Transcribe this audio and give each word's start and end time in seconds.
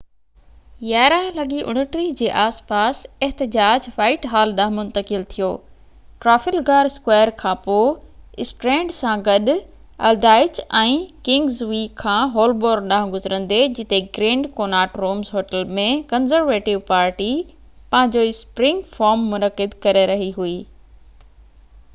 11:29 0.91 2.05
جي 2.19 2.29
آس 2.43 2.55
پاس 2.69 3.01
احتجاج 3.25 3.87
وائٽ 3.97 4.23
هال 4.31 4.53
ڏانهن 4.59 4.77
منتقل 4.77 5.25
ٿيو 5.33 5.49
ٽرافلگار 6.25 6.89
اسڪوائر 6.91 7.31
کانپوءِ 7.41 7.91
اسٽرينڊ 8.45 8.95
سان 8.95 9.25
گڏ 9.27 9.51
الڊائچ 10.11 10.63
۽ 10.79 10.95
ڪنگز 11.29 11.61
وي 11.73 11.83
کان 12.03 12.33
هولبورن 12.39 12.89
ڏانهن 12.95 13.13
گذرندي 13.17 13.61
جتي 13.81 14.01
Grand 14.19 14.51
Connaught 14.61 14.99
Rooms 15.05 15.33
hotel 15.39 15.71
۾ 15.81 15.87
Conservative 16.15 16.79
Party 16.93 17.31
پنهنجو 17.51 18.25
اسپرنگ 18.33 18.93
فورم 18.97 19.31
منعقد 19.35 19.77
ڪري 19.87 20.07
رهي 20.15 20.31
هئي 20.41 20.57